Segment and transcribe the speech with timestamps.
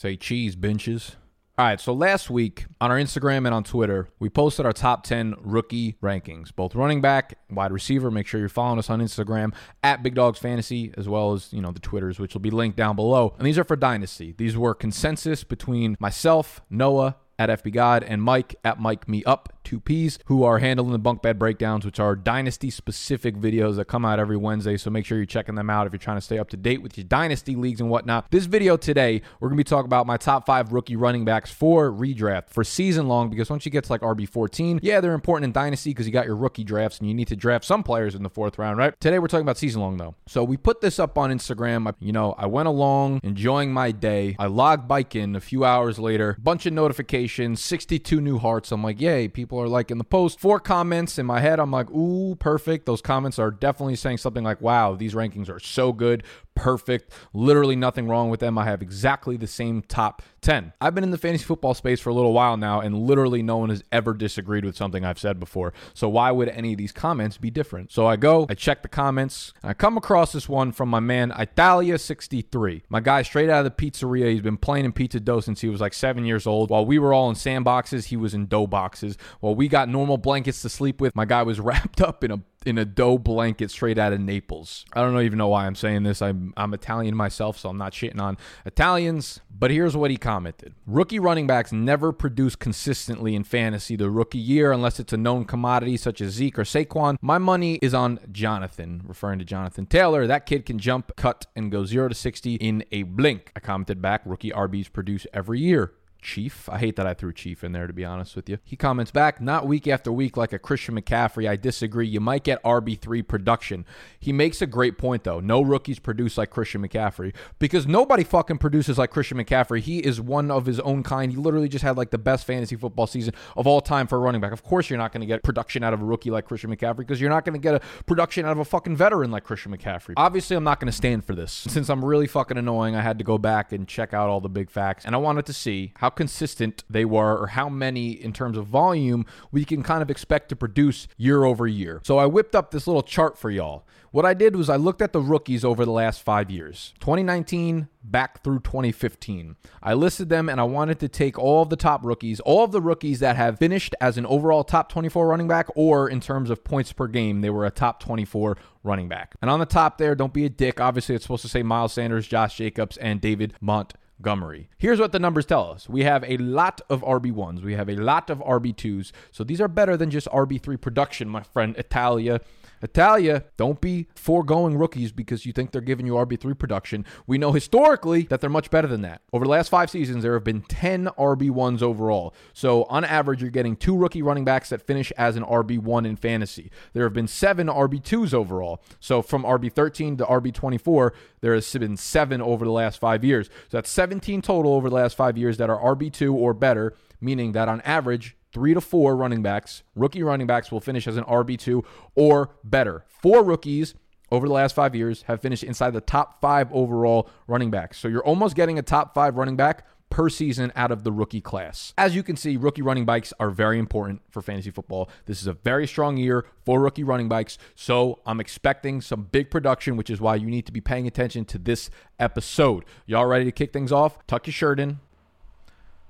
[0.00, 1.16] Say cheese, benches.
[1.58, 5.04] All right, so last week on our Instagram and on Twitter, we posted our top
[5.04, 8.10] 10 rookie rankings, both running back, wide receiver.
[8.10, 9.52] Make sure you're following us on Instagram
[9.82, 12.78] at Big Dogs Fantasy, as well as, you know, the Twitters, which will be linked
[12.78, 13.34] down below.
[13.36, 14.34] And these are for Dynasty.
[14.38, 19.54] These were consensus between myself, Noah, at FB God and Mike at Mike Me Up,
[19.64, 23.86] two P's, who are handling the bunk bed breakdowns, which are dynasty specific videos that
[23.86, 24.76] come out every Wednesday.
[24.76, 26.82] So make sure you're checking them out if you're trying to stay up to date
[26.82, 28.30] with your dynasty leagues and whatnot.
[28.30, 31.90] This video today, we're to be talking about my top five rookie running backs for
[31.90, 35.52] redraft for season long because once you get to like RB14, yeah, they're important in
[35.52, 38.22] dynasty because you got your rookie drafts and you need to draft some players in
[38.22, 39.00] the fourth round, right?
[39.00, 40.14] Today we're talking about season long though.
[40.26, 41.88] So we put this up on Instagram.
[41.88, 44.36] I, you know, I went along enjoying my day.
[44.38, 48.72] I logged bike in a few hours later, bunch of notifications, 62 new hearts.
[48.72, 50.40] I'm like, yay, people are liking the post.
[50.40, 51.60] Four comments in my head.
[51.60, 52.86] I'm like, ooh, perfect.
[52.86, 56.24] Those comments are definitely saying something like, wow, these rankings are so good
[56.60, 58.58] perfect, literally nothing wrong with them.
[58.58, 60.74] I have exactly the same top 10.
[60.78, 63.56] I've been in the fantasy football space for a little while now, and literally no
[63.56, 65.72] one has ever disagreed with something I've said before.
[65.94, 67.92] So why would any of these comments be different?
[67.92, 71.30] So I go, I check the comments, I come across this one from my man
[71.30, 72.82] Italia63.
[72.90, 74.30] My guy straight out of the pizzeria.
[74.30, 76.68] He's been playing in pizza dough since he was like seven years old.
[76.68, 79.16] While we were all in sandboxes, he was in dough boxes.
[79.40, 82.42] While we got normal blankets to sleep with, my guy was wrapped up in a
[82.66, 84.84] in a dough blanket straight out of Naples.
[84.92, 86.20] I don't even know why I'm saying this.
[86.20, 89.40] I'm I'm Italian myself, so I'm not shitting on Italians.
[89.50, 94.38] But here's what he commented: Rookie running backs never produce consistently in fantasy the rookie
[94.38, 97.16] year unless it's a known commodity such as Zeke or Saquon.
[97.20, 100.26] My money is on Jonathan, referring to Jonathan Taylor.
[100.26, 103.52] That kid can jump, cut, and go zero to sixty in a blink.
[103.56, 105.92] I commented back: Rookie RBs produce every year.
[106.20, 106.68] Chief.
[106.68, 108.58] I hate that I threw Chief in there, to be honest with you.
[108.64, 111.48] He comments back, not week after week like a Christian McCaffrey.
[111.48, 112.06] I disagree.
[112.06, 113.84] You might get RB3 production.
[114.18, 115.40] He makes a great point, though.
[115.40, 119.80] No rookies produce like Christian McCaffrey because nobody fucking produces like Christian McCaffrey.
[119.80, 121.32] He is one of his own kind.
[121.32, 124.20] He literally just had like the best fantasy football season of all time for a
[124.20, 124.52] running back.
[124.52, 126.98] Of course, you're not going to get production out of a rookie like Christian McCaffrey
[126.98, 129.76] because you're not going to get a production out of a fucking veteran like Christian
[129.76, 130.14] McCaffrey.
[130.16, 131.52] Obviously, I'm not going to stand for this.
[131.52, 134.48] Since I'm really fucking annoying, I had to go back and check out all the
[134.48, 138.32] big facts and I wanted to see how consistent they were or how many in
[138.32, 142.00] terms of volume we can kind of expect to produce year over year.
[142.04, 143.86] So I whipped up this little chart for y'all.
[144.12, 147.88] What I did was I looked at the rookies over the last five years 2019
[148.02, 149.56] back through 2015.
[149.82, 152.72] I listed them and I wanted to take all of the top rookies, all of
[152.72, 156.50] the rookies that have finished as an overall top 24 running back, or in terms
[156.50, 159.36] of points per game, they were a top 24 running back.
[159.42, 160.80] And on the top there, don't be a dick.
[160.80, 163.94] Obviously, it's supposed to say Miles Sanders, Josh Jacobs, and David Mont.
[164.20, 164.68] Montgomery.
[164.76, 165.88] Here's what the numbers tell us.
[165.88, 167.62] We have a lot of RB1s.
[167.62, 169.12] We have a lot of RB2s.
[169.32, 172.40] So these are better than just RB3 production, my friend Italia.
[172.82, 177.04] Italia, don't be foregoing rookies because you think they're giving you RB3 production.
[177.26, 179.20] We know historically that they're much better than that.
[179.32, 182.34] Over the last five seasons, there have been 10 RB1s overall.
[182.52, 186.16] So on average, you're getting two rookie running backs that finish as an RB1 in
[186.16, 186.70] fantasy.
[186.92, 188.82] There have been seven RB2s overall.
[188.98, 193.48] So from RB13 to RB24, there has been seven over the last five years.
[193.68, 197.52] So that's 17 total over the last five years that are RB2 or better, meaning
[197.52, 201.24] that on average, three to four running backs, rookie running backs, will finish as an
[201.24, 201.84] RB2
[202.14, 203.04] or better.
[203.08, 203.94] Four rookies
[204.30, 207.98] over the last five years have finished inside the top five overall running backs.
[207.98, 211.40] So you're almost getting a top five running back per season out of the rookie
[211.40, 211.94] class.
[211.96, 215.08] As you can see, rookie running bikes are very important for fantasy football.
[215.26, 217.56] This is a very strong year for rookie running bikes.
[217.74, 221.44] So I'm expecting some big production, which is why you need to be paying attention
[221.46, 222.84] to this episode.
[223.06, 224.18] Y'all ready to kick things off?
[224.26, 224.98] Tuck your shirt in.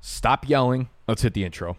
[0.00, 0.89] Stop yelling.
[1.06, 1.77] Let's hit the intro.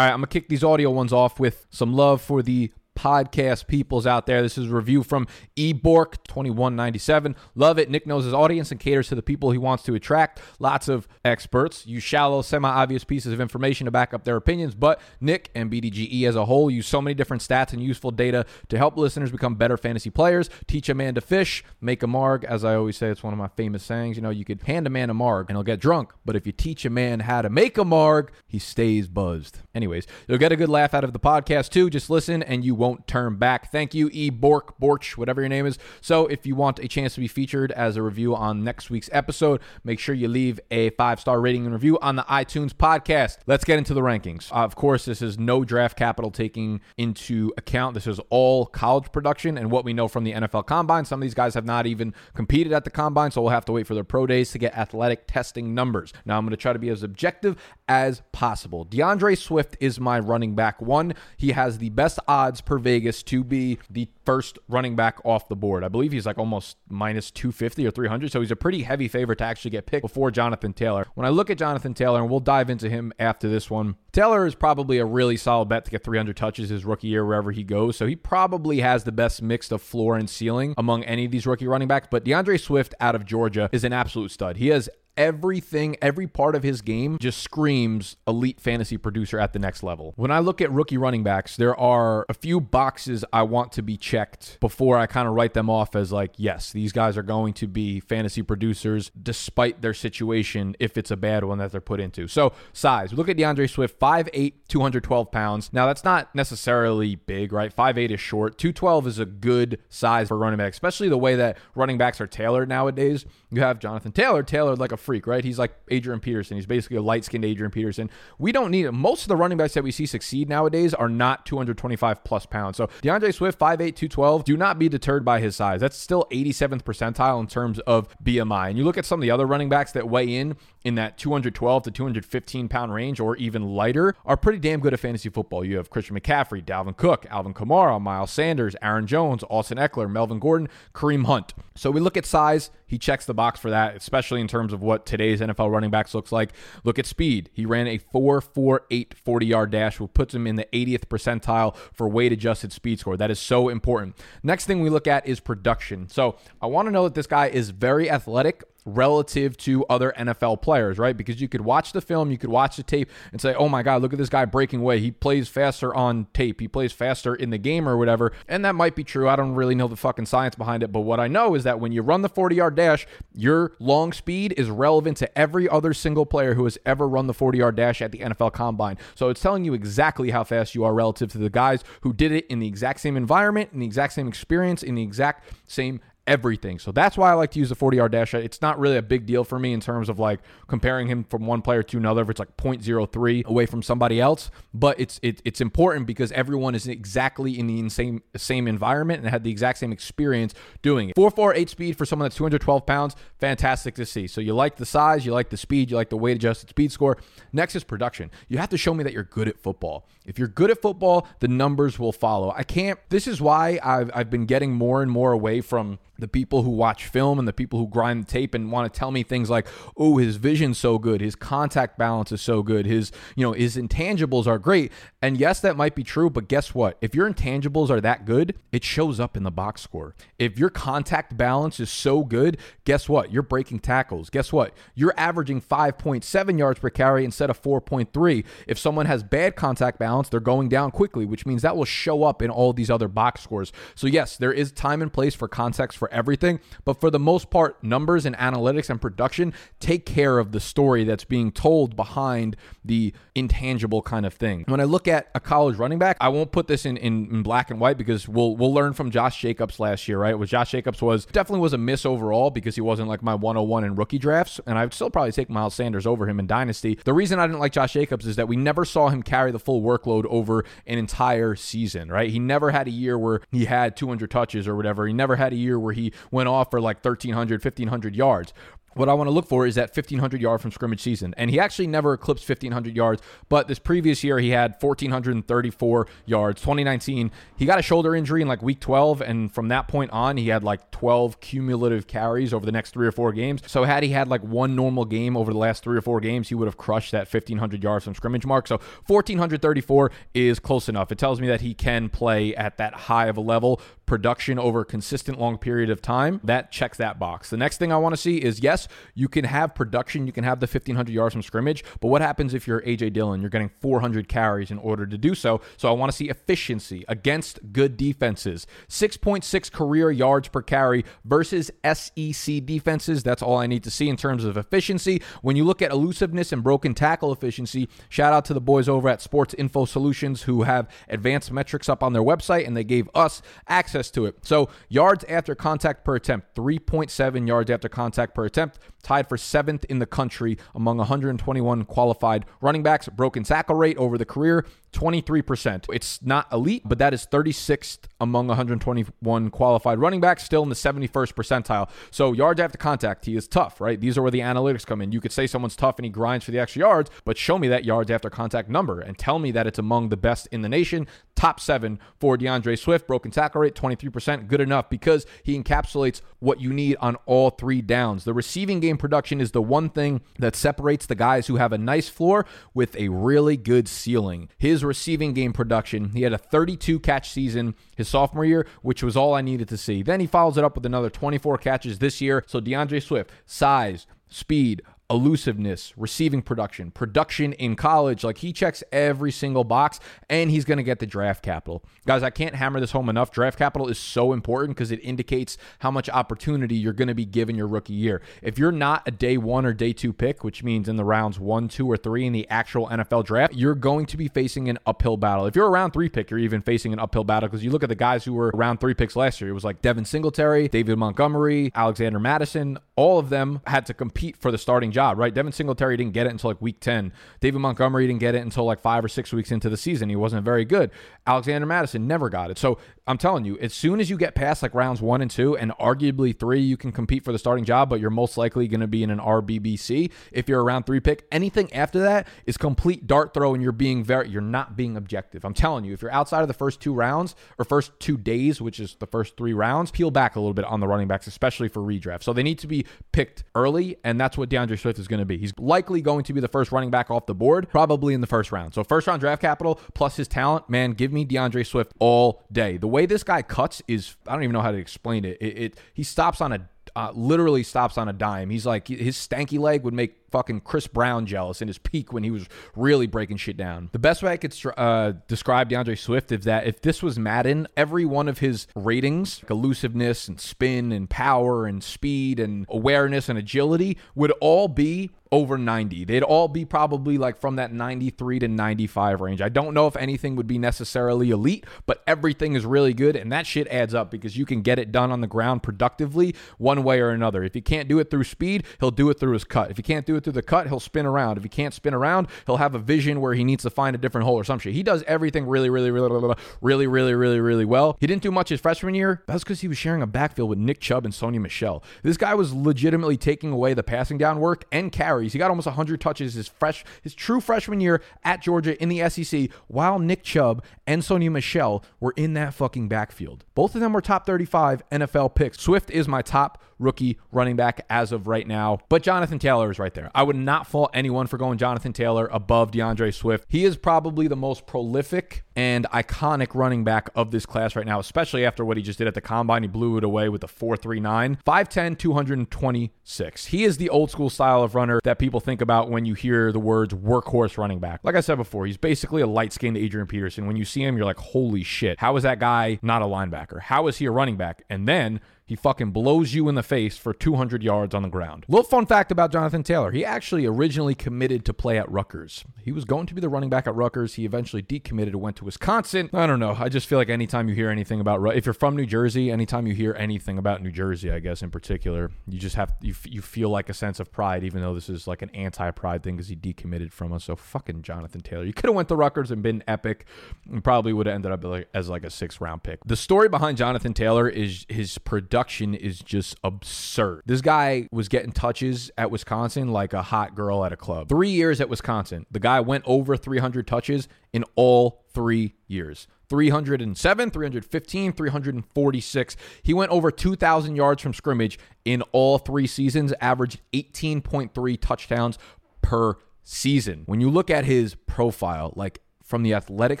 [0.00, 3.66] All right, I'm gonna kick these audio ones off with some love for the podcast
[3.66, 4.42] peoples out there.
[4.42, 7.34] This is a review from eBork2197.
[7.54, 7.88] Love it.
[7.88, 10.40] Nick knows his audience and caters to the people he wants to attract.
[10.58, 14.74] Lots of experts use shallow, semi obvious pieces of information to back up their opinions,
[14.74, 18.44] but Nick and BDGE as a whole use so many different stats and useful data
[18.68, 20.50] to help listeners become better fantasy players.
[20.66, 22.44] Teach a man to fish, make a marg.
[22.44, 24.16] As I always say, it's one of my famous sayings.
[24.16, 26.46] You know, you could hand a man a marg and he'll get drunk, but if
[26.46, 29.60] you teach a man how to make a marg, he stays buzzed.
[29.74, 31.88] Anyways, you'll get a good laugh out of the podcast too.
[31.88, 33.70] Just listen and you won't won't turn back.
[33.70, 34.30] Thank you, E.
[34.30, 35.78] Bork, Borch, whatever your name is.
[36.00, 39.08] So if you want a chance to be featured as a review on next week's
[39.12, 43.38] episode, make sure you leave a five star rating and review on the iTunes podcast.
[43.46, 44.50] Let's get into the rankings.
[44.50, 47.94] Uh, of course, this is no draft capital taking into account.
[47.94, 51.04] This is all college production and what we know from the NFL combine.
[51.04, 53.72] Some of these guys have not even competed at the combine, so we'll have to
[53.72, 56.12] wait for their pro days to get athletic testing numbers.
[56.24, 57.56] Now, I'm going to try to be as objective
[57.90, 58.86] as possible.
[58.86, 61.12] DeAndre Swift is my running back one.
[61.36, 65.56] He has the best odds per Vegas to be the first running back off the
[65.56, 65.82] board.
[65.82, 68.30] I believe he's like almost minus 250 or 300.
[68.30, 71.08] So he's a pretty heavy favorite to actually get picked before Jonathan Taylor.
[71.14, 74.46] When I look at Jonathan Taylor, and we'll dive into him after this one, Taylor
[74.46, 77.64] is probably a really solid bet to get 300 touches his rookie year wherever he
[77.64, 77.96] goes.
[77.96, 81.44] So he probably has the best mix of floor and ceiling among any of these
[81.44, 82.06] rookie running backs.
[82.08, 84.58] But DeAndre Swift out of Georgia is an absolute stud.
[84.58, 89.58] He has everything, every part of his game just screams elite fantasy producer at the
[89.58, 90.12] next level.
[90.16, 93.82] When I look at rookie running backs, there are a few boxes I want to
[93.82, 97.22] be checked before I kind of write them off as like, yes, these guys are
[97.22, 101.80] going to be fantasy producers despite their situation if it's a bad one that they're
[101.80, 102.28] put into.
[102.28, 103.12] So, size.
[103.12, 105.70] Look at DeAndre Swift, 5'8, 212 pounds.
[105.72, 107.74] Now, that's not necessarily big, right?
[107.74, 108.58] 5'8 is short.
[108.58, 112.26] 212 is a good size for running back, especially the way that running backs are
[112.26, 113.24] tailored nowadays.
[113.50, 115.44] You have Jonathan Taylor tailored like a freak, right?
[115.44, 116.56] He's like Adrian Peterson.
[116.56, 118.10] He's basically a light skinned Adrian Peterson.
[118.38, 118.92] We don't need it.
[118.92, 122.76] Most of the running backs that we see succeed nowadays are not 225 plus pounds.
[122.76, 125.80] So DeAndre Swift, 5'8, 212, do not be deterred by his size.
[125.80, 128.70] That's still 87th percentile in terms of BMI.
[128.70, 131.18] And you look at some of the other running backs that weigh in in that
[131.18, 135.64] 212 to 215 pound range or even lighter are pretty damn good at fantasy football.
[135.64, 140.38] You have Christian McCaffrey, Dalvin Cook, Alvin Kamara, Miles Sanders, Aaron Jones, Austin Ekeler, Melvin
[140.38, 141.54] Gordon, Kareem Hunt.
[141.74, 142.70] So we look at size.
[142.90, 146.12] He checks the box for that, especially in terms of what today's NFL running backs
[146.12, 146.50] looks like.
[146.82, 147.48] Look at speed.
[147.52, 152.08] He ran a 4.48 40 yard dash, which puts him in the 80th percentile for
[152.08, 153.16] weight adjusted speed score.
[153.16, 154.16] That is so important.
[154.42, 156.08] Next thing we look at is production.
[156.08, 160.62] So I want to know that this guy is very athletic relative to other NFL
[160.62, 161.16] players, right?
[161.16, 163.82] Because you could watch the film, you could watch the tape and say, oh my
[163.82, 165.00] God, look at this guy breaking away.
[165.00, 168.32] He plays faster on tape, he plays faster in the game or whatever.
[168.48, 169.28] And that might be true.
[169.28, 170.92] I don't really know the fucking science behind it.
[170.92, 174.12] But what I know is that when you run the 40 yard dash, your long
[174.12, 177.76] speed is relevant to every other single player who has ever run the 40 yard
[177.76, 178.98] dash at the NFL combine.
[179.14, 182.32] So it's telling you exactly how fast you are relative to the guys who did
[182.32, 186.00] it in the exact same environment, in the exact same experience, in the exact same
[186.30, 186.78] everything.
[186.78, 188.32] So that's why I like to use the 40 yard dash.
[188.34, 190.38] It's not really a big deal for me in terms of like
[190.68, 192.22] comparing him from one player to another.
[192.22, 196.76] If it's like 0.03 away from somebody else, but it's it, it's important because everyone
[196.76, 201.16] is exactly in the same same environment and had the exact same experience doing it.
[201.16, 204.28] 448 speed for someone that's 212 pounds, fantastic to see.
[204.28, 206.92] So you like the size, you like the speed, you like the weight adjusted speed
[206.92, 207.18] score.
[207.52, 208.30] Next is production.
[208.46, 210.06] You have to show me that you're good at football.
[210.24, 212.52] If you're good at football, the numbers will follow.
[212.56, 213.00] I can't.
[213.08, 216.70] This is why I've I've been getting more and more away from the people who
[216.70, 219.50] watch film and the people who grind the tape and want to tell me things
[219.50, 223.52] like, "Oh, his vision's so good, his contact balance is so good, his, you know,
[223.52, 226.96] his intangibles are great." And yes, that might be true, but guess what?
[227.00, 230.14] If your intangibles are that good, it shows up in the box score.
[230.38, 233.32] If your contact balance is so good, guess what?
[233.32, 234.30] You're breaking tackles.
[234.30, 234.74] Guess what?
[234.94, 238.44] You're averaging 5.7 yards per carry instead of 4.3.
[238.66, 242.24] If someone has bad contact balance, they're going down quickly, which means that will show
[242.24, 243.72] up in all these other box scores.
[243.94, 246.60] So yes, there is time and place for context for everything.
[246.84, 251.04] But for the most part, numbers and analytics and production take care of the story
[251.04, 254.64] that's being told behind the intangible kind of thing.
[254.66, 257.42] When I look at a college running back, I won't put this in, in, in
[257.42, 260.38] black and white because we'll we'll learn from Josh Jacobs last year, right?
[260.38, 263.84] Was Josh Jacobs was definitely was a miss overall because he wasn't like my 101
[263.84, 266.98] in rookie drafts, and I would still probably take Miles Sanders over him in dynasty.
[267.04, 269.58] The reason I didn't like Josh Jacobs is that we never saw him carry the
[269.58, 272.30] full workload over an entire season, right?
[272.30, 275.06] He never had a year where he had 200 touches or whatever.
[275.06, 275.99] He never had a year where he
[276.30, 278.52] went off for like 1,300, 1,500 yards
[278.94, 281.34] what I want to look for is that 1500 yard from scrimmage season.
[281.36, 286.60] And he actually never eclipsed 1500 yards, but this previous year he had 1434 yards.
[286.60, 290.36] 2019, he got a shoulder injury in like week 12 and from that point on
[290.36, 293.62] he had like 12 cumulative carries over the next 3 or 4 games.
[293.66, 296.48] So had he had like one normal game over the last 3 or 4 games,
[296.48, 298.66] he would have crushed that 1500 yards from scrimmage mark.
[298.66, 301.12] So 1434 is close enough.
[301.12, 303.80] It tells me that he can play at that high of a level
[304.10, 306.40] production over a consistent long period of time.
[306.42, 307.48] That checks that box.
[307.48, 310.32] The next thing I want to see is yes, yes, you can have production, you
[310.32, 313.40] can have the 1500 yards from scrimmage, but what happens if you're AJ Dillon?
[313.40, 315.60] You're getting 400 carries in order to do so.
[315.76, 318.66] So I want to see efficiency against good defenses.
[318.88, 323.22] 6.6 career yards per carry versus SEC defenses.
[323.22, 325.22] That's all I need to see in terms of efficiency.
[325.42, 329.08] When you look at elusiveness and broken tackle efficiency, shout out to the boys over
[329.08, 333.08] at Sports Info Solutions who have advanced metrics up on their website and they gave
[333.14, 334.36] us access access to it.
[334.42, 339.36] So yards after contact per attempt, 3.7 yards after contact per attempt, camp tied for
[339.36, 343.08] seventh in the country among 121 qualified running backs.
[343.08, 345.86] Broken tackle rate over the career, 23%.
[345.92, 350.74] It's not elite, but that is 36th among 121 qualified running backs, still in the
[350.74, 351.88] 71st percentile.
[352.10, 354.00] So yards after contact, he is tough, right?
[354.00, 355.12] These are where the analytics come in.
[355.12, 357.68] You could say someone's tough and he grinds for the extra yards, but show me
[357.68, 360.68] that yards after contact number and tell me that it's among the best in the
[360.68, 361.06] nation.
[361.34, 363.06] Top seven for DeAndre Swift.
[363.06, 364.48] Broken tackle rate, 23%.
[364.48, 368.24] Good enough because he encapsulates what you need on all three downs.
[368.24, 371.78] The receiving game production is the one thing that separates the guys who have a
[371.78, 374.48] nice floor with a really good ceiling.
[374.58, 379.16] His receiving game production, he had a 32 catch season his sophomore year, which was
[379.16, 380.02] all I needed to see.
[380.02, 382.44] Then he follows it up with another 24 catches this year.
[382.46, 388.22] So DeAndre Swift, size, speed, elusiveness, receiving production, production in college.
[388.22, 389.98] Like he checks every single box
[390.30, 391.84] and he's going to get the draft capital.
[392.06, 393.32] Guys, I can't hammer this home enough.
[393.32, 397.26] Draft capital is so important because it indicates how much opportunity you're going to be
[397.26, 398.22] given your rookie year.
[398.40, 401.40] If you're not a day one or day two pick, which means in the rounds
[401.40, 404.78] one, two, or three in the actual NFL draft, you're going to be facing an
[404.86, 405.46] uphill battle.
[405.46, 407.82] If you're a round three pick, you're even facing an uphill battle because you look
[407.82, 409.50] at the guys who were round three picks last year.
[409.50, 412.78] It was like Devin Singletary, David Montgomery, Alexander Mattison.
[412.94, 415.32] All of them had to compete for the starting job job, right?
[415.32, 417.10] Devin Singletary didn't get it until like week 10.
[417.40, 420.10] David Montgomery didn't get it until like five or six weeks into the season.
[420.10, 420.90] He wasn't very good.
[421.26, 422.58] Alexander Mattison never got it.
[422.58, 422.76] So
[423.10, 425.72] I'm telling you, as soon as you get past like rounds one and two, and
[425.80, 428.86] arguably three, you can compete for the starting job, but you're most likely going to
[428.86, 431.26] be in an RBBC if you're a round three pick.
[431.32, 435.44] Anything after that is complete dart throw, and you're being very, you're not being objective.
[435.44, 438.60] I'm telling you, if you're outside of the first two rounds or first two days,
[438.60, 441.26] which is the first three rounds, peel back a little bit on the running backs,
[441.26, 442.22] especially for redraft.
[442.22, 445.26] So they need to be picked early, and that's what DeAndre Swift is going to
[445.26, 445.36] be.
[445.36, 448.28] He's likely going to be the first running back off the board, probably in the
[448.28, 448.72] first round.
[448.72, 452.76] So first round draft capital plus his talent, man, give me DeAndre Swift all day.
[452.76, 455.38] The way this guy cuts is I don't even know how to explain it.
[455.40, 458.50] It, it he stops on a uh, literally stops on a dime.
[458.50, 462.24] He's like his stanky leg would make fucking Chris Brown jealous in his peak when
[462.24, 462.46] he was
[462.76, 463.90] really breaking shit down.
[463.92, 467.66] The best way I could uh, describe DeAndre Swift is that if this was Madden,
[467.76, 473.28] every one of his ratings, like elusiveness and spin and power and speed and awareness
[473.28, 476.04] and agility, would all be over 90.
[476.04, 479.40] They'd all be probably like from that 93 to 95 range.
[479.40, 483.16] I don't know if anything would be necessarily elite, but everything is really good.
[483.16, 486.34] And that shit adds up because you can get it done on the ground productively
[486.58, 487.44] one way or another.
[487.44, 489.70] If you can't do it through speed, he'll do it through his cut.
[489.70, 491.36] If you can't do it through the cut, he'll spin around.
[491.36, 493.98] If he can't spin around, he'll have a vision where he needs to find a
[493.98, 494.74] different hole or some shit.
[494.74, 497.96] He does everything really, really, really, really, really, really, really, really well.
[498.00, 499.22] He didn't do much his freshman year.
[499.26, 501.82] That's because he was sharing a backfield with Nick Chubb and Sony Michel.
[502.02, 505.32] This guy was legitimately taking away the passing down work and carries.
[505.32, 509.08] He got almost 100 touches his fresh, his true freshman year at Georgia in the
[509.08, 513.44] SEC, while Nick Chubb and Sony Michel were in that fucking backfield.
[513.54, 515.60] Both of them were top 35 NFL picks.
[515.60, 518.78] Swift is my top rookie running back as of right now.
[518.88, 520.10] But Jonathan Taylor is right there.
[520.14, 523.44] I would not fault anyone for going Jonathan Taylor above DeAndre Swift.
[523.48, 527.98] He is probably the most prolific and iconic running back of this class right now,
[527.98, 529.62] especially after what he just did at the combine.
[529.62, 533.44] He blew it away with a 4.39, 5'10, 226.
[533.44, 536.50] He is the old school style of runner that people think about when you hear
[536.50, 538.00] the words workhorse running back.
[538.02, 540.46] Like I said before, he's basically a light skinned Adrian Peterson.
[540.46, 543.60] When you see him, you're like, holy shit, how is that guy not a linebacker?
[543.60, 544.64] How is he a running back?
[544.70, 548.44] And then he fucking blows you in the face for 200 yards on the ground.
[548.46, 549.90] Little fun fact about Jonathan Taylor.
[549.90, 552.44] He actually originally committed to play at Rutgers.
[552.62, 554.14] He was going to be the running back at Rutgers.
[554.14, 556.08] He eventually decommitted and went to Wisconsin.
[556.12, 556.56] I don't know.
[556.56, 559.66] I just feel like anytime you hear anything about, if you're from New Jersey, anytime
[559.66, 563.20] you hear anything about New Jersey, I guess in particular, you just have, you, you
[563.20, 566.28] feel like a sense of pride, even though this is like an anti-pride thing because
[566.28, 567.24] he decommitted from us.
[567.24, 568.44] So fucking Jonathan Taylor.
[568.44, 570.06] You could have went to Rutgers and been epic
[570.48, 572.78] and probably would have ended up like, as like a six round pick.
[572.86, 577.22] The story behind Jonathan Taylor is his production is just absurd.
[577.26, 581.08] This guy was getting touches at Wisconsin like a hot girl at a club.
[581.08, 586.06] Three years at Wisconsin, the guy went over 300 touches in all three years.
[586.28, 589.36] 307, 315, 346.
[589.62, 595.38] He went over 2,000 yards from scrimmage in all three seasons, averaged 18.3 touchdowns
[595.82, 596.14] per
[596.44, 597.02] season.
[597.06, 600.00] When you look at his profile, like from the athletic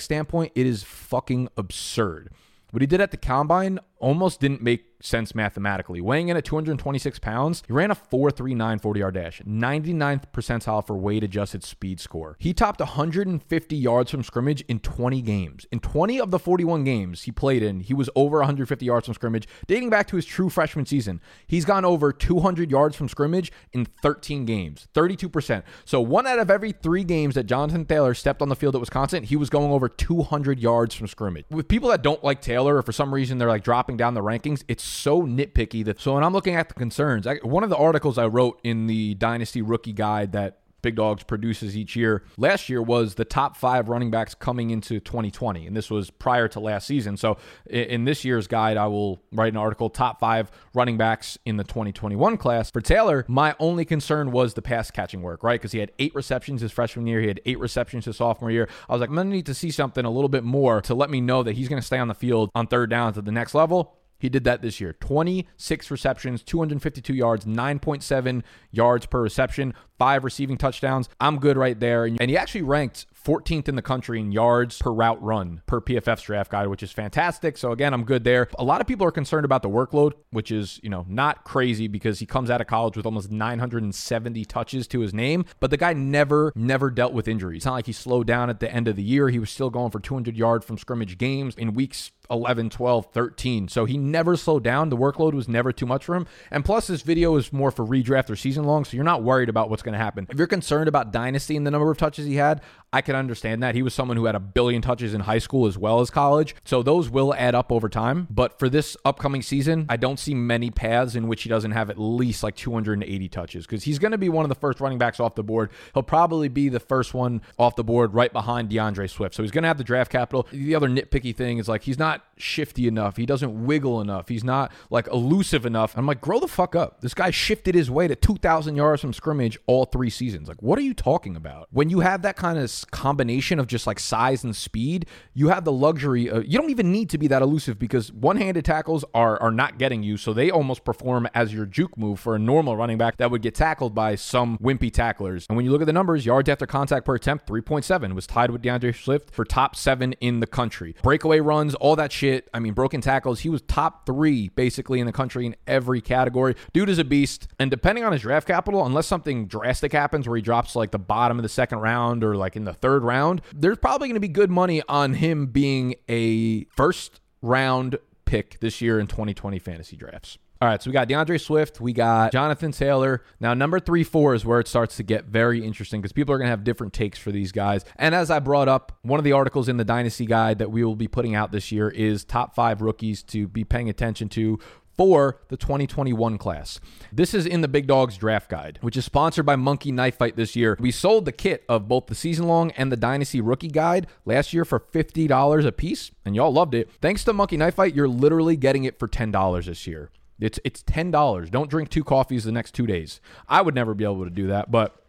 [0.00, 2.30] standpoint, it is fucking absurd.
[2.70, 6.00] What he did at the combine almost didn't make sense mathematically.
[6.00, 10.96] Weighing in at 226 pounds, he ran a 4.39 40 yard dash, 99th percentile for
[10.96, 12.36] weight adjusted speed score.
[12.38, 15.66] He topped 150 yards from scrimmage in 20 games.
[15.70, 19.14] In 20 of the 41 games he played in, he was over 150 yards from
[19.14, 21.20] scrimmage, dating back to his true freshman season.
[21.46, 25.62] He's gone over 200 yards from scrimmage in 13 games, 32%.
[25.84, 28.80] So one out of every three games that Jonathan Taylor stepped on the field at
[28.80, 31.44] Wisconsin, he was going over 200 yards from scrimmage.
[31.50, 34.14] With people that don't like Taylor, or for some reason they're like dropping chopping down
[34.14, 36.00] the rankings, it's so nitpicky that.
[36.00, 38.86] So when I'm looking at the concerns, I, one of the articles I wrote in
[38.86, 42.22] the Dynasty Rookie Guide that Big Dogs produces each year.
[42.36, 46.48] Last year was the top five running backs coming into 2020, and this was prior
[46.48, 47.16] to last season.
[47.16, 47.36] So
[47.68, 51.64] in this year's guide, I will write an article top five running backs in the
[51.64, 52.70] 2021 class.
[52.70, 55.60] For Taylor, my only concern was the pass catching work, right?
[55.60, 58.68] Because he had eight receptions his freshman year, he had eight receptions his sophomore year.
[58.88, 60.94] I was like, I'm going to need to see something a little bit more to
[60.94, 63.24] let me know that he's going to stay on the field on third downs at
[63.24, 63.96] the next level.
[64.20, 64.92] He did that this year.
[64.92, 71.10] 26 receptions, 252 yards, 9.7 yards per reception, five receiving touchdowns.
[71.20, 72.06] I'm good right there.
[72.06, 76.22] And he actually ranked 14th in the country in yards per route run per PFF's
[76.22, 77.58] draft guide, which is fantastic.
[77.58, 78.48] So again, I'm good there.
[78.58, 81.86] A lot of people are concerned about the workload, which is, you know, not crazy
[81.86, 85.76] because he comes out of college with almost 970 touches to his name, but the
[85.76, 87.58] guy never never dealt with injuries.
[87.58, 89.28] It's not like he slowed down at the end of the year.
[89.28, 93.68] He was still going for 200 yards from scrimmage games in weeks 11, 12, 13.
[93.68, 94.88] So he never slowed down.
[94.88, 96.26] The workload was never too much for him.
[96.50, 99.48] And plus, this video is more for redraft or season long, so you're not worried
[99.48, 100.26] about what's going to happen.
[100.30, 102.60] If you're concerned about dynasty and the number of touches he had,
[102.92, 103.74] I can understand that.
[103.74, 106.56] He was someone who had a billion touches in high school as well as college.
[106.64, 108.26] So those will add up over time.
[108.30, 111.88] But for this upcoming season, I don't see many paths in which he doesn't have
[111.88, 114.98] at least like 280 touches because he's going to be one of the first running
[114.98, 115.70] backs off the board.
[115.94, 119.34] He'll probably be the first one off the board right behind DeAndre Swift.
[119.36, 120.48] So he's going to have the draft capital.
[120.50, 123.16] The other nitpicky thing is like he's not shifty enough.
[123.16, 124.28] He doesn't wiggle enough.
[124.28, 125.96] He's not like elusive enough.
[125.96, 127.02] I'm like, grow the fuck up.
[127.02, 130.48] This guy shifted his way to 2,000 yards from scrimmage all three seasons.
[130.48, 131.68] Like, what are you talking about?
[131.70, 135.64] When you have that kind of combination of just like size and speed, you have
[135.64, 136.28] the luxury.
[136.28, 139.78] Of, you don't even need to be that elusive because one-handed tackles are are not
[139.78, 143.16] getting you, so they almost perform as your juke move for a normal running back
[143.18, 145.46] that would get tackled by some wimpy tacklers.
[145.48, 148.50] And when you look at the numbers, yards after contact per attempt, 3.7 was tied
[148.50, 150.94] with DeAndre Swift for top seven in the country.
[151.02, 152.48] Breakaway runs, all that shit.
[152.52, 153.40] I mean, broken tackles.
[153.40, 156.54] He was top three basically in the country in every category.
[156.72, 159.46] Dude is a beast, and depending on his draft capital, unless something
[159.92, 162.74] happens where he drops like the bottom of the second round or like in the
[162.74, 167.98] third round, there's probably going to be good money on him being a first round
[168.24, 170.38] pick this year in 2020 fantasy drafts.
[170.62, 173.22] All right, so we got DeAndre Swift, we got Jonathan Taylor.
[173.40, 176.38] Now, number three, four is where it starts to get very interesting because people are
[176.38, 177.82] going to have different takes for these guys.
[177.96, 180.84] And as I brought up, one of the articles in the Dynasty Guide that we
[180.84, 184.58] will be putting out this year is top five rookies to be paying attention to
[184.96, 186.80] for the 2021 class.
[187.12, 190.36] This is in the Big Dogs Draft Guide, which is sponsored by Monkey Knife Fight
[190.36, 190.76] this year.
[190.80, 194.52] We sold the kit of both the season long and the Dynasty Rookie Guide last
[194.52, 196.90] year for $50 a piece, and y'all loved it.
[197.00, 200.10] Thanks to Monkey Knife Fight, you're literally getting it for $10 this year.
[200.40, 201.50] It's it's ten dollars.
[201.50, 203.20] Don't drink two coffees the next two days.
[203.46, 204.99] I would never be able to do that, but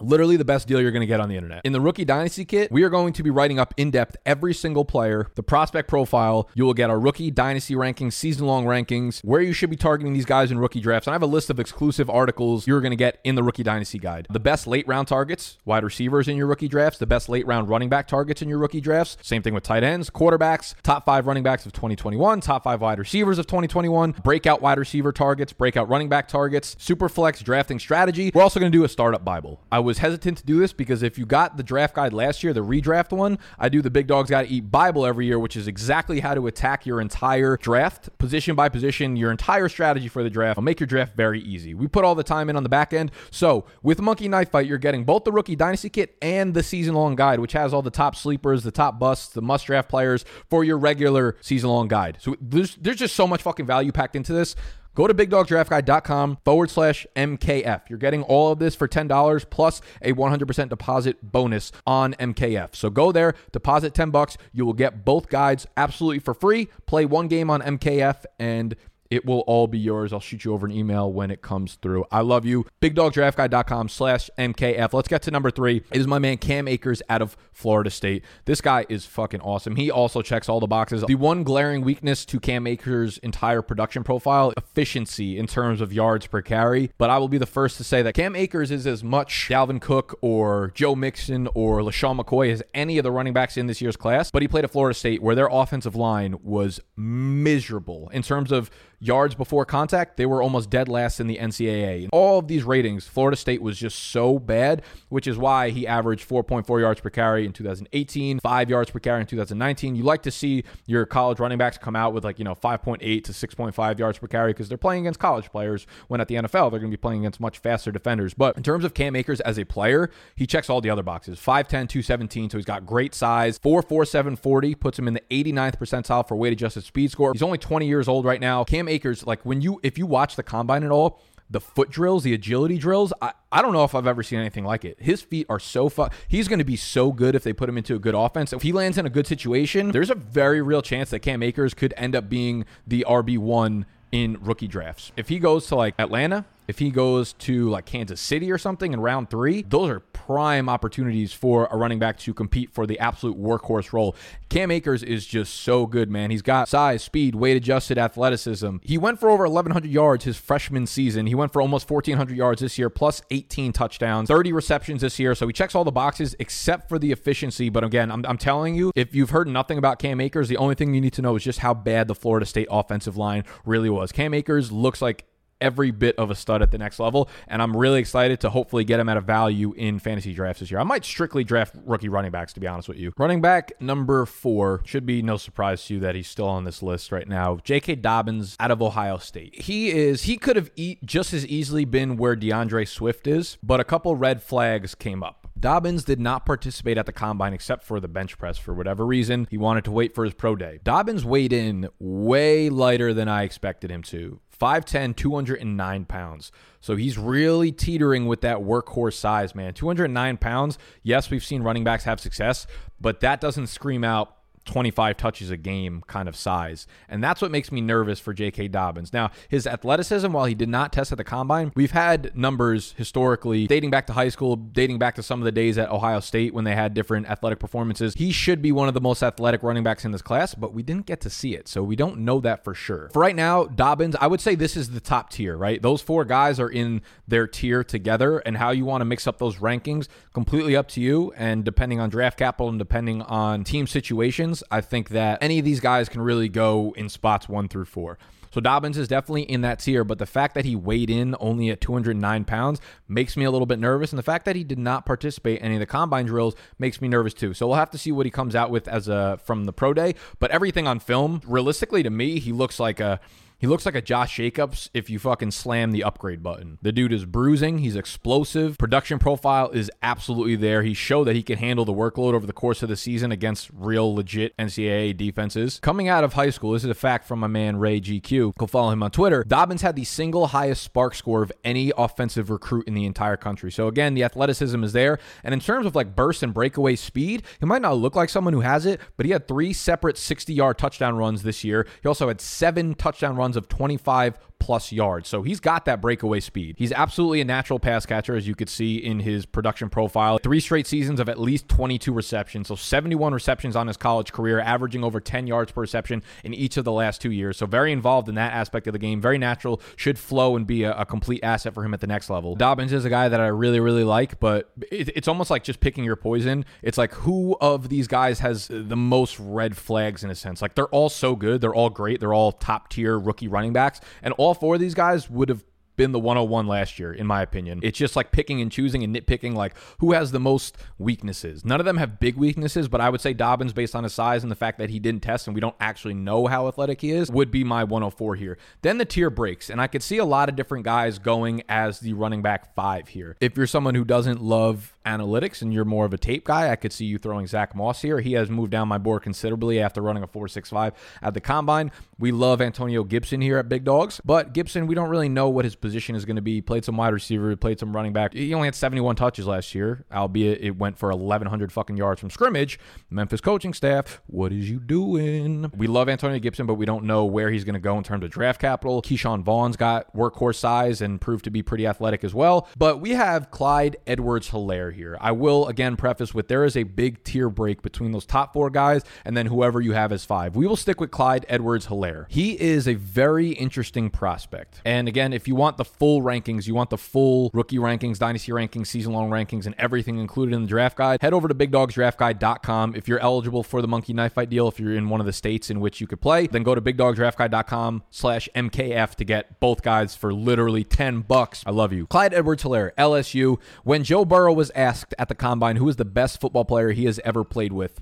[0.00, 1.60] Literally the best deal you're going to get on the internet.
[1.64, 4.52] In the Rookie Dynasty Kit, we are going to be writing up in depth every
[4.52, 6.50] single player, the prospect profile.
[6.54, 10.12] You will get our Rookie Dynasty rankings, season long rankings, where you should be targeting
[10.12, 11.06] these guys in rookie drafts.
[11.06, 13.62] And I have a list of exclusive articles you're going to get in the Rookie
[13.62, 14.26] Dynasty Guide.
[14.30, 17.68] The best late round targets, wide receivers in your rookie drafts, the best late round
[17.68, 19.16] running back targets in your rookie drafts.
[19.22, 22.98] Same thing with tight ends, quarterbacks, top five running backs of 2021, top five wide
[22.98, 28.32] receivers of 2021, breakout wide receiver targets, breakout running back targets, super flex drafting strategy.
[28.34, 29.60] We're also going to do a startup Bible.
[29.70, 32.52] I was hesitant to do this because if you got the draft guide last year,
[32.52, 35.56] the redraft one, I do the Big Dogs Got to Eat Bible every year, which
[35.56, 40.22] is exactly how to attack your entire draft, position by position, your entire strategy for
[40.22, 40.58] the draft.
[40.58, 41.74] I'll make your draft very easy.
[41.74, 43.12] We put all the time in on the back end.
[43.30, 46.94] So with Monkey Knife Fight, you're getting both the Rookie Dynasty Kit and the season
[46.94, 50.24] long guide, which has all the top sleepers, the top busts, the must draft players
[50.50, 52.18] for your regular season long guide.
[52.20, 54.56] So there's, there's just so much fucking value packed into this.
[54.94, 57.88] Go to bigdogdraftguide.com forward slash MKF.
[57.88, 62.74] You're getting all of this for $10 plus a 100% deposit bonus on MKF.
[62.76, 64.36] So go there, deposit 10 bucks.
[64.52, 66.68] You will get both guides absolutely for free.
[66.86, 68.76] Play one game on MKF and
[69.10, 70.12] it will all be yours.
[70.12, 72.04] I'll shoot you over an email when it comes through.
[72.10, 72.66] I love you.
[72.80, 74.92] BigDogDraftGuide.com slash MKF.
[74.92, 75.82] Let's get to number three.
[75.90, 78.24] It is my man Cam Akers out of Florida State.
[78.44, 79.76] This guy is fucking awesome.
[79.76, 81.04] He also checks all the boxes.
[81.06, 86.26] The one glaring weakness to Cam Akers' entire production profile, efficiency in terms of yards
[86.26, 86.90] per carry.
[86.98, 89.80] But I will be the first to say that Cam Akers is as much Dalvin
[89.80, 93.80] Cook or Joe Mixon or LeSean McCoy as any of the running backs in this
[93.80, 94.30] year's class.
[94.30, 98.70] But he played at Florida State where their offensive line was miserable in terms of
[99.04, 102.04] yards before contact, they were almost dead last in the NCAA.
[102.04, 105.86] In All of these ratings, Florida State was just so bad, which is why he
[105.86, 109.94] averaged 4.4 yards per carry in 2018, 5 yards per carry in 2019.
[109.94, 112.98] You like to see your college running backs come out with like, you know, 5.8
[113.24, 116.70] to 6.5 yards per carry because they're playing against college players when at the NFL
[116.70, 118.32] they're going to be playing against much faster defenders.
[118.32, 121.38] But in terms of Cam Akers as a player, he checks all the other boxes.
[121.38, 123.58] 5'10, 217, so he's got great size.
[123.58, 127.32] 4'4, 740 puts him in the 89th percentile for weight adjusted speed score.
[127.32, 128.64] He's only 20 years old right now.
[128.64, 132.22] Cam Akers, like when you if you watch the combine at all, the foot drills,
[132.22, 134.96] the agility drills, I, I don't know if I've ever seen anything like it.
[135.00, 137.76] His feet are so fu- he's going to be so good if they put him
[137.76, 138.52] into a good offense.
[138.52, 141.74] If he lands in a good situation, there's a very real chance that Cam Akers
[141.74, 145.12] could end up being the RB1 in rookie drafts.
[145.16, 148.92] If he goes to like Atlanta, if he goes to like Kansas City or something
[148.92, 152.98] in round three, those are prime opportunities for a running back to compete for the
[152.98, 154.16] absolute workhorse role.
[154.48, 156.30] Cam Akers is just so good, man.
[156.30, 158.76] He's got size, speed, weight adjusted athleticism.
[158.82, 161.26] He went for over 1,100 yards his freshman season.
[161.26, 165.34] He went for almost 1,400 yards this year, plus 18 touchdowns, 30 receptions this year.
[165.34, 167.68] So he checks all the boxes except for the efficiency.
[167.68, 170.74] But again, I'm, I'm telling you, if you've heard nothing about Cam Akers, the only
[170.74, 173.90] thing you need to know is just how bad the Florida State offensive line really
[173.90, 174.12] was.
[174.12, 175.24] Cam Akers looks like
[175.60, 177.28] every bit of a stud at the next level.
[177.48, 180.70] And I'm really excited to hopefully get him at a value in fantasy drafts this
[180.70, 180.80] year.
[180.80, 183.12] I might strictly draft rookie running backs, to be honest with you.
[183.16, 186.82] Running back number four should be no surprise to you that he's still on this
[186.82, 187.58] list right now.
[187.62, 187.96] J.K.
[187.96, 189.62] Dobbins out of Ohio State.
[189.62, 193.80] He is, he could have e- just as easily been where DeAndre Swift is, but
[193.80, 195.44] a couple red flags came up.
[195.58, 199.46] Dobbins did not participate at the combine except for the bench press for whatever reason.
[199.50, 200.80] He wanted to wait for his pro day.
[200.82, 204.40] Dobbins weighed in way lighter than I expected him to.
[204.58, 206.52] 5'10, 209 pounds.
[206.80, 209.74] So he's really teetering with that workhorse size, man.
[209.74, 210.78] 209 pounds.
[211.02, 212.66] Yes, we've seen running backs have success,
[213.00, 216.86] but that doesn't scream out 25 touches a game kind of size.
[217.08, 218.68] And that's what makes me nervous for J.K.
[218.68, 219.12] Dobbins.
[219.12, 223.66] Now, his athleticism, while he did not test at the combine, we've had numbers historically
[223.66, 226.54] dating back to high school, dating back to some of the days at Ohio State
[226.54, 228.14] when they had different athletic performances.
[228.14, 230.82] He should be one of the most athletic running backs in this class, but we
[230.82, 231.68] didn't get to see it.
[231.68, 233.10] So we don't know that for sure.
[233.12, 235.80] For right now, Dobbins, I would say this is the top tier, right?
[235.80, 239.38] Those four guys are in their tier together, and how you want to mix up
[239.38, 241.32] those rankings, completely up to you.
[241.36, 245.64] And depending on draft capital and depending on team situations, I think that any of
[245.64, 248.18] these guys can really go in spots one through four.
[248.54, 251.70] So Dobbins is definitely in that tier, but the fact that he weighed in only
[251.70, 254.12] at 209 pounds makes me a little bit nervous.
[254.12, 257.00] And the fact that he did not participate in any of the combine drills makes
[257.00, 257.52] me nervous too.
[257.52, 259.92] So we'll have to see what he comes out with as a from the pro
[259.92, 260.14] day.
[260.38, 263.18] But everything on film, realistically to me, he looks like a
[263.58, 266.78] he looks like a Josh Jacobs if you fucking slam the upgrade button.
[266.82, 267.78] The dude is bruising.
[267.78, 268.76] He's explosive.
[268.78, 270.82] Production profile is absolutely there.
[270.82, 273.70] He showed that he can handle the workload over the course of the season against
[273.72, 275.78] real legit NCAA defenses.
[275.80, 278.56] Coming out of high school, this is a fact from my man Ray GQ.
[278.58, 279.44] Go follow him on Twitter.
[279.44, 283.70] Dobbins had the single highest SPARQ score of any offensive recruit in the entire country.
[283.70, 285.18] So again, the athleticism is there.
[285.42, 288.52] And in terms of like burst and breakaway speed, he might not look like someone
[288.52, 291.86] who has it, but he had three separate 60 yard touchdown runs this year.
[292.02, 295.28] He also had seven touchdown runs of 25 plus yards.
[295.28, 296.76] So he's got that breakaway speed.
[296.78, 300.38] He's absolutely a natural pass catcher, as you could see in his production profile.
[300.38, 302.68] Three straight seasons of at least 22 receptions.
[302.68, 306.78] So 71 receptions on his college career, averaging over 10 yards per reception in each
[306.78, 307.58] of the last two years.
[307.58, 309.20] So very involved in that aspect of the game.
[309.20, 312.30] Very natural, should flow and be a, a complete asset for him at the next
[312.30, 312.54] level.
[312.56, 315.80] Dobbins is a guy that I really, really like, but it, it's almost like just
[315.80, 316.64] picking your poison.
[316.80, 320.62] It's like who of these guys has the most red flags in a sense?
[320.62, 321.60] Like they're all so good.
[321.60, 322.20] They're all great.
[322.20, 324.00] They're all top tier rookie running backs.
[324.22, 325.64] And all all four of these guys would have
[325.96, 327.80] been the 101 last year, in my opinion.
[327.82, 331.64] It's just like picking and choosing and nitpicking, like who has the most weaknesses.
[331.64, 334.42] None of them have big weaknesses, but I would say Dobbins, based on his size
[334.42, 337.10] and the fact that he didn't test and we don't actually know how athletic he
[337.10, 338.58] is, would be my 104 here.
[338.82, 342.00] Then the tier breaks, and I could see a lot of different guys going as
[342.00, 343.36] the running back five here.
[343.40, 346.76] If you're someone who doesn't love analytics and you're more of a tape guy, I
[346.76, 348.20] could see you throwing Zach Moss here.
[348.20, 351.90] He has moved down my board considerably after running a 4.65 at the combine.
[352.18, 355.64] We love Antonio Gibson here at Big Dogs, but Gibson, we don't really know what
[355.64, 356.62] his position is going to be.
[356.62, 358.32] Played some wide receiver, played some running back.
[358.32, 362.30] He only had 71 touches last year, albeit it went for 1,100 fucking yards from
[362.30, 362.78] scrimmage.
[363.10, 365.70] Memphis coaching staff, what is you doing?
[365.76, 368.24] We love Antonio Gibson, but we don't know where he's going to go in terms
[368.24, 369.02] of draft capital.
[369.02, 372.66] Ke'Shawn Vaughn's got workhorse size and proved to be pretty athletic as well.
[372.78, 375.18] But we have Clyde Edwards Helaire here.
[375.20, 378.70] I will again preface with there is a big tier break between those top four
[378.70, 380.56] guys and then whoever you have as five.
[380.56, 382.24] We will stick with Clyde Edwards Helaire.
[382.30, 384.80] He is a very interesting prospect.
[384.86, 388.18] And again, if you want want the full rankings, you want the full rookie rankings,
[388.18, 391.54] dynasty rankings, season long rankings, and everything included in the draft guide, head over to
[391.54, 392.94] bigdogsdraftguide.com.
[392.94, 395.32] If you're eligible for the monkey knife fight deal, if you're in one of the
[395.32, 399.82] states in which you could play, then go to bigdogsdraftguide.com slash MKF to get both
[399.82, 401.64] guides for literally 10 bucks.
[401.66, 402.06] I love you.
[402.06, 403.58] Clyde Edwards Helaire, LSU.
[403.82, 407.06] When Joe Burrow was asked at the combine who is the best football player he
[407.06, 408.00] has ever played with,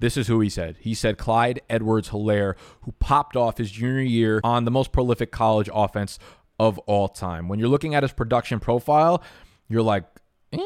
[0.00, 0.76] this is who he said.
[0.80, 5.30] He said Clyde Edwards Helaire, who popped off his junior year on the most prolific
[5.30, 6.18] college offense
[6.58, 7.48] of all time.
[7.48, 9.22] When you're looking at his production profile,
[9.68, 10.04] you're like,
[10.52, 10.58] eh,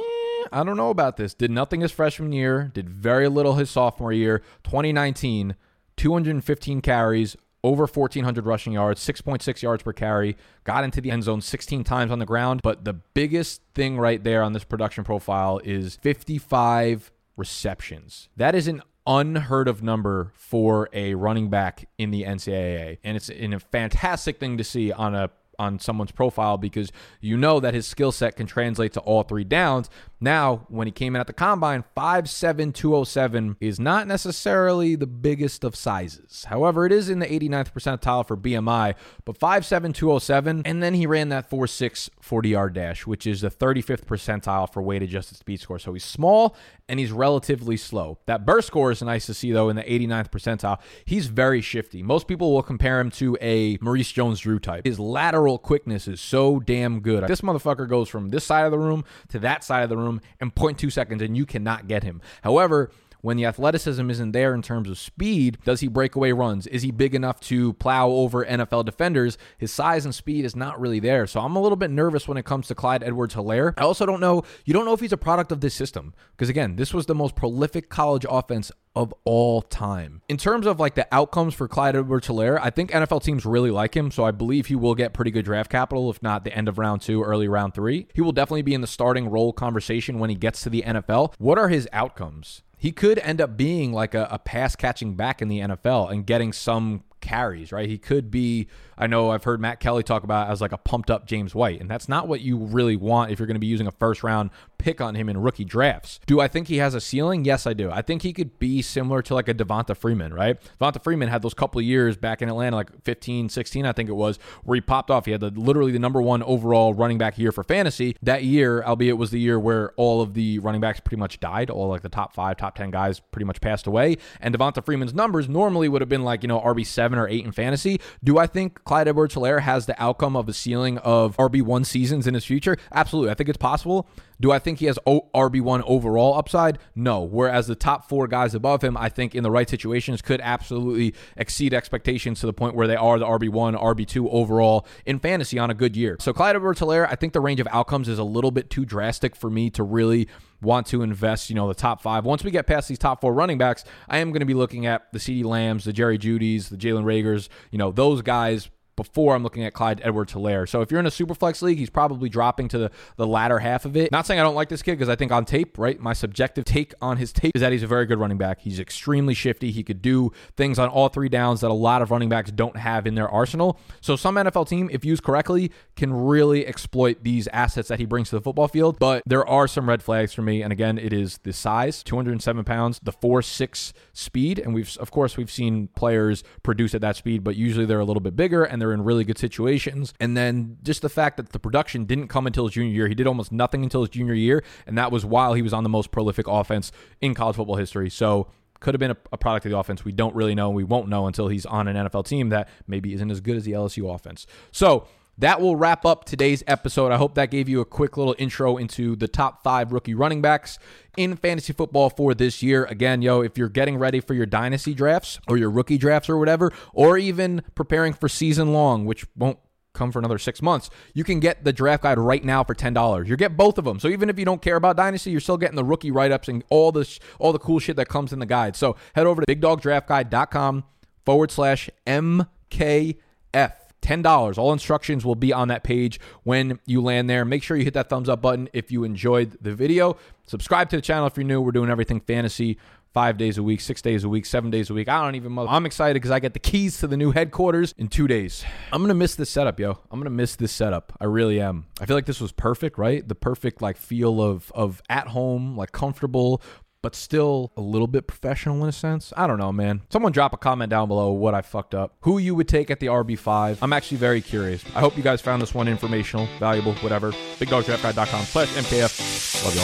[0.53, 1.35] I don't know about this.
[1.35, 4.42] Did nothing his freshman year, did very little his sophomore year.
[4.64, 5.57] 2019,
[5.96, 11.40] 215 carries, over 1,400 rushing yards, 6.6 yards per carry, got into the end zone
[11.40, 12.61] 16 times on the ground.
[12.62, 18.29] But the biggest thing right there on this production profile is 55 receptions.
[18.37, 22.98] That is an unheard of number for a running back in the NCAA.
[23.03, 27.61] And it's a fantastic thing to see on a on someone's profile because you know
[27.61, 29.90] that his skill set can translate to all three downs.
[30.20, 35.62] Now, when he came in at the combine, 5'7, 207 is not necessarily the biggest
[35.62, 36.44] of sizes.
[36.48, 41.07] However, it is in the 89th percentile for BMI, but 5'7, 207, and then he
[41.07, 45.61] ran that 4'6 40 yard dash, which is the 35th percentile for weight adjusted speed
[45.61, 45.78] score.
[45.78, 46.57] So he's small
[46.88, 48.18] and he's relatively slow.
[48.26, 50.81] That burst score is nice to see, though, in the 89th percentile.
[51.04, 52.02] He's very shifty.
[52.02, 54.85] Most people will compare him to a Maurice Jones Drew type.
[54.85, 57.26] His lateral quickness is so damn good.
[57.28, 60.08] This motherfucker goes from this side of the room to that side of the room
[60.09, 62.21] in 0.2 seconds, and you cannot get him.
[62.42, 66.66] However, when the athleticism isn't there in terms of speed, does he break away runs?
[66.66, 69.38] Is he big enough to plow over NFL defenders?
[69.57, 71.26] His size and speed is not really there.
[71.26, 73.74] So I'm a little bit nervous when it comes to Clyde Edwards Helaire.
[73.76, 76.14] I also don't know, you don't know if he's a product of this system.
[76.33, 80.22] Because again, this was the most prolific college offense of all time.
[80.28, 83.70] In terms of like the outcomes for Clyde Edwards Helaire, I think NFL teams really
[83.70, 84.11] like him.
[84.11, 86.78] So I believe he will get pretty good draft capital, if not the end of
[86.78, 88.07] round two, early round three.
[88.14, 91.35] He will definitely be in the starting role conversation when he gets to the NFL.
[91.38, 92.62] What are his outcomes?
[92.79, 96.25] He could end up being like a, a pass catching back in the NFL and
[96.25, 97.88] getting some carries, right?
[97.88, 101.11] He could be, I know I've heard Matt Kelly talk about as like a pumped
[101.11, 103.66] up James White, and that's not what you really want if you're going to be
[103.66, 106.20] using a first round pick on him in rookie drafts.
[106.26, 107.44] Do I think he has a ceiling?
[107.44, 107.90] Yes, I do.
[107.90, 110.56] I think he could be similar to like a Devonta Freeman, right?
[110.80, 114.08] Devonta Freeman had those couple of years back in Atlanta, like 15, 16, I think
[114.08, 115.26] it was, where he popped off.
[115.26, 118.16] He had the, literally the number one overall running back year for fantasy.
[118.22, 121.70] That year, albeit was the year where all of the running backs pretty much died,
[121.70, 124.16] all like the top five, top 10 guys pretty much passed away.
[124.40, 127.52] And Devonta Freeman's numbers normally would have been like, you know, RB7 or 8 in
[127.52, 128.00] fantasy.
[128.22, 132.27] Do I think Clyde Edwards Helaire has the outcome of a ceiling of RB1 seasons
[132.27, 132.79] in his future?
[132.90, 133.31] Absolutely.
[133.31, 134.09] I think it's possible.
[134.40, 136.79] Do I think he has RB1 overall upside?
[136.94, 137.20] No.
[137.20, 141.14] Whereas the top four guys above him, I think in the right situations could absolutely
[141.37, 145.68] exceed expectations to the point where they are the RB1, RB2 overall in fantasy on
[145.68, 146.16] a good year.
[146.18, 148.87] So Clyde Edwards Helaire, I think the range of outcomes is a little bit too
[148.87, 150.29] drastic for me to really
[150.62, 152.24] want to invest, you know, the top five.
[152.24, 154.87] Once we get past these top four running backs, I am going to be looking
[154.87, 159.37] at the CeeDee Lambs, the Jerry Jeudy's, the Jalen Reagors, you know, those guys before
[159.37, 160.68] I'm looking at Clyde Edwards Helaire.
[160.68, 163.61] So if you're in a super flex league, he's probably dropping to the, the latter
[163.61, 164.11] half of it.
[164.11, 165.98] Not saying I don't like this kid because I think on tape, right?
[166.00, 168.61] My subjective take on his tape is that he's a very good running back.
[168.61, 169.70] He's extremely shifty.
[169.70, 172.76] He could do things on all three downs that a lot of running backs don't
[172.76, 173.78] have in their arsenal.
[174.00, 178.30] So some NFL team, if used correctly, can really exploit these assets that he brings
[178.30, 178.98] to the football field.
[178.98, 180.61] But there are some red flags for me.
[180.61, 184.58] And again, it is the size, 207 pounds, the 4-6 speed.
[184.58, 188.04] And we've of course we've seen players produce at that speed, but usually they're a
[188.04, 190.14] little bit bigger and they're in really good situations.
[190.20, 193.09] And then just the fact that the production didn't come until his junior year.
[193.09, 195.83] He did almost nothing until his junior year, and that was while he was on
[195.83, 198.11] the most prolific offense in college football history.
[198.11, 198.48] So
[198.81, 200.05] could have been a, a, product of the offense.
[200.05, 200.70] We don't really know.
[200.70, 203.64] We won't know until he's on an NFL team that maybe isn't as good as
[203.64, 204.46] the LSU offense.
[204.70, 207.12] So that will wrap up today's episode.
[207.12, 210.42] I hope that gave you a quick little intro into the top five rookie running
[210.42, 210.79] backs
[211.16, 212.85] in fantasy football for this year.
[212.85, 216.38] Again, yo, if you're getting ready for your dynasty drafts or your rookie drafts or
[216.38, 219.59] whatever, or even preparing for season long, which won't
[219.94, 222.92] come for another six months, you can get the draft guide right now for ten
[222.92, 223.29] dollars.
[223.29, 223.98] You get both of them.
[224.01, 226.48] So even if you don't care about dynasty, you're still getting the rookie write ups
[226.48, 228.77] and all the all the cool shit that comes in the guide.
[228.77, 230.85] So head over to bigdogdraftguide.com
[231.24, 233.88] forward slash mkf.
[234.02, 234.58] $10.
[234.58, 237.44] All instructions will be on that page when you land there.
[237.44, 240.16] Make sure you hit that thumbs up button if you enjoyed the video.
[240.46, 241.61] Subscribe to the channel if you're new.
[241.61, 242.78] We're doing everything fantasy
[243.12, 245.08] five days a week, six days a week, seven days a week.
[245.08, 245.58] I don't even.
[245.58, 248.64] I'm excited because I get the keys to the new headquarters in two days.
[248.92, 249.98] I'm gonna miss this setup, yo.
[250.11, 251.12] I'm gonna miss this setup.
[251.20, 251.87] I really am.
[252.00, 253.26] I feel like this was perfect, right?
[253.26, 256.62] The perfect like feel of of at home, like comfortable
[257.02, 259.32] but still a little bit professional in a sense.
[259.37, 260.02] I don't know, man.
[260.11, 262.16] Someone drop a comment down below what I fucked up.
[262.20, 263.78] Who you would take at the RB5.
[263.82, 264.84] I'm actually very curious.
[264.94, 267.32] I hope you guys found this one informational, valuable, whatever.
[267.32, 269.64] BigDogsDraftGuide.com slash MKF.
[269.64, 269.74] Love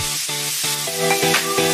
[1.68, 1.73] y'all.